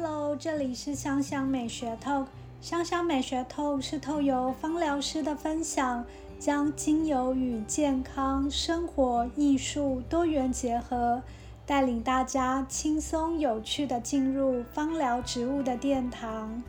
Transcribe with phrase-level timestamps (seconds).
[0.00, 2.24] Hello，这里是香香美学透。
[2.60, 6.06] 香香美学透是透由芳疗师的分享，
[6.38, 11.20] 将精油与健康、生活、艺术多元结合，
[11.66, 16.62] 带领大家轻松有趣的进入芳疗植物的殿堂。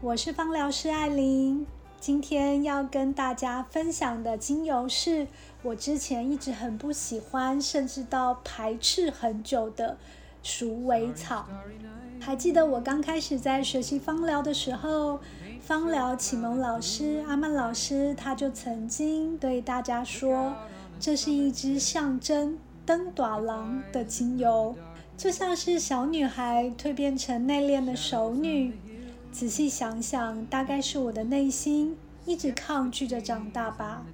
[0.00, 1.66] 我是芳疗师艾琳，
[1.98, 5.26] 今天要跟大家分享的精油是
[5.62, 9.98] 我之前一直很不喜欢，甚至到排斥很久的
[10.44, 11.48] 鼠尾草。
[12.20, 15.20] 还记得我刚开始在学习芳疗的时候，
[15.60, 20.54] 芳疗启蒙老师阿曼老师他就曾经对大家说，
[20.98, 24.74] 这是一支象征灯短郎的精油，
[25.16, 28.78] 就像是小女孩蜕变成内敛的熟女。
[29.30, 34.04] 仔细想想，大概是我的内心一直抗拒着长大吧。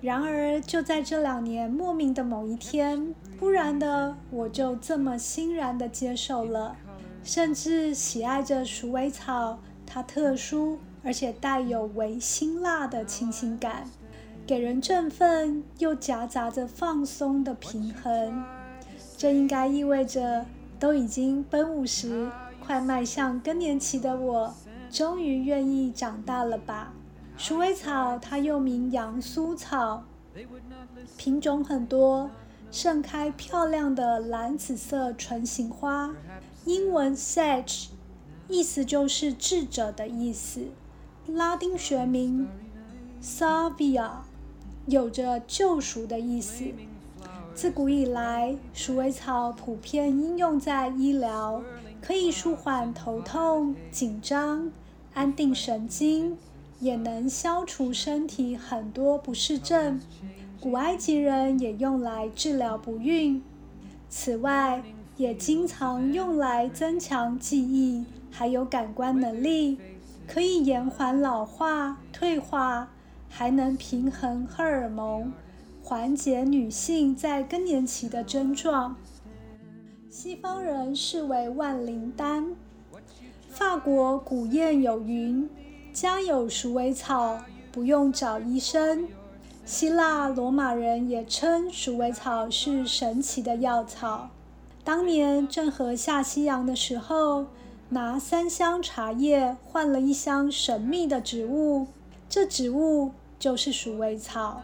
[0.00, 6.76] 然而，就在这两年莫名的某一天，忽然的我就这么欣然的接受了。
[7.24, 13.88] 甚至喜爱着鼠尾草，它特殊而且带有微辛辣的清新感，
[14.46, 18.44] 给人振奋又夹杂着放松的平衡。
[19.16, 20.44] 这应该意味着，
[20.78, 22.30] 都已经奔五十，
[22.60, 24.54] 快迈向更年期的我，
[24.90, 26.92] 终于愿意长大了吧？
[27.38, 30.04] 鼠尾草它又名洋苏草，
[31.16, 32.30] 品种很多，
[32.70, 36.14] 盛开漂亮的蓝紫色唇形花。
[36.64, 37.88] 英文 sage
[38.48, 40.68] 意思就是智者的意思，
[41.26, 42.48] 拉丁学名
[43.22, 44.10] salvia
[44.86, 46.64] 有着救赎的意思。
[47.54, 51.62] 自古以来，鼠尾草普遍应用在医疗，
[52.00, 54.72] 可以舒缓头痛、紧张、
[55.12, 56.36] 安定神经，
[56.80, 60.00] 也能消除身体很多不适症。
[60.60, 63.42] 古埃及人也用来治疗不孕。
[64.08, 64.82] 此外，
[65.16, 69.78] 也经常用来增强记忆，还有感官能力，
[70.26, 72.88] 可以延缓老化、退化，
[73.28, 75.32] 还能平衡荷尔蒙，
[75.82, 78.96] 缓解女性在更年期的症状。
[80.10, 82.56] 西方人视为万灵丹。
[83.48, 85.48] 法国古谚有云
[85.94, 87.38] ：“家有鼠尾草，
[87.70, 89.06] 不用找医生。”
[89.64, 94.30] 希腊罗马人也称鼠尾草是神奇的药草。
[94.84, 97.46] 当年郑和下西洋的时候，
[97.88, 101.86] 拿三箱茶叶换了一箱神秘的植物，
[102.28, 104.60] 这植物就是鼠尾草。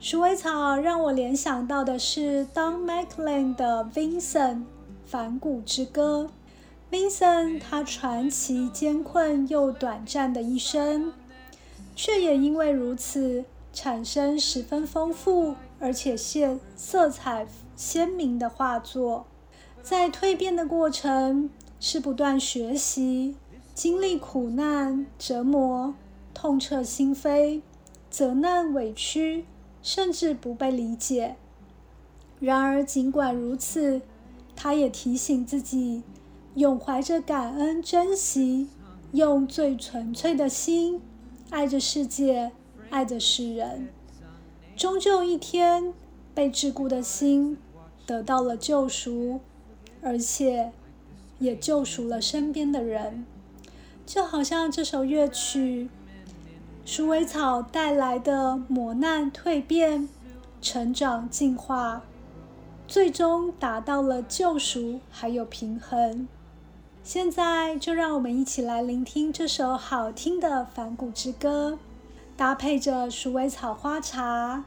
[0.00, 4.64] 鼠尾草让我联想到的是 Don McLean 的 Vincent
[5.06, 6.28] 反骨之歌。
[6.90, 11.12] Vincent 他传奇艰困又短暂的一生，
[11.94, 17.46] 却也因为如此，产生十分丰富而且现色彩。
[17.74, 19.26] 鲜明的画作，
[19.82, 21.50] 在蜕变的过程
[21.80, 23.34] 是不断学习，
[23.74, 25.94] 经历苦难、折磨、
[26.32, 27.60] 痛彻心扉、
[28.08, 29.46] 责难、委屈，
[29.82, 31.34] 甚至不被理解。
[32.38, 34.02] 然而，尽管如此，
[34.54, 36.04] 他也提醒自己，
[36.54, 38.68] 永怀着感恩、珍惜，
[39.12, 41.00] 用最纯粹的心
[41.50, 42.52] 爱着世界，
[42.90, 43.88] 爱着世人。
[44.76, 45.92] 终究一天，
[46.34, 47.58] 被桎梏的心。
[48.04, 49.40] 得到了救赎，
[50.02, 50.72] 而且
[51.38, 53.24] 也救赎了身边的人，
[54.04, 55.88] 就好像这首乐曲，
[56.84, 60.08] 鼠尾草带来的磨难、蜕变、
[60.60, 62.02] 成长、进化，
[62.88, 66.26] 最终达到了救赎还有平衡。
[67.04, 71.78] 现在就让我们一起来聆听这首好听的反骨之歌，
[72.42, 74.64] 搭配着鼠尾草花茶。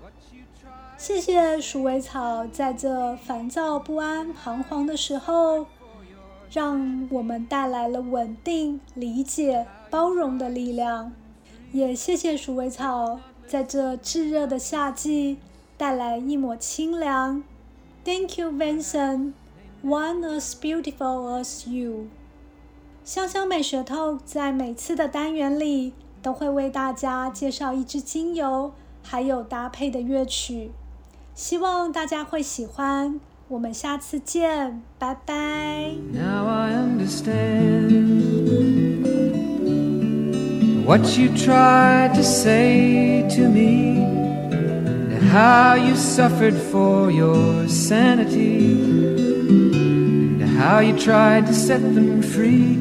[0.96, 5.66] 谢谢鼠尾草，在这烦躁不安、彷徨的时候，
[6.50, 11.12] 让我们带来了稳定、理解、包容的力量。
[11.74, 15.38] 也谢谢鼠尾草，在这炙热的夏季
[15.76, 17.44] 带来一抹清凉。
[18.06, 19.34] Thank you, Vincent.
[19.84, 22.08] One as beautiful as you.
[23.04, 25.92] 香香美学透在每次的单元里
[26.26, 28.74] 都会为大家介绍一支精油，
[29.04, 30.72] 还有搭配的乐曲。
[31.36, 35.92] 希望大家会喜欢，我们下次见，拜拜。
[36.12, 37.92] Now I understand
[40.84, 44.02] what you tried to say to me,
[45.12, 48.80] and how you suffered for your sanity,
[50.42, 52.80] and how you tried to set them free.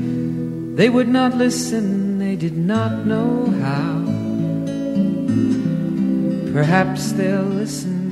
[0.77, 2.04] They would not listen,
[2.51, 4.05] did not know how.
[6.53, 8.04] Perhaps they'll listen